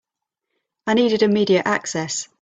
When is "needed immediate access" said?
0.95-2.27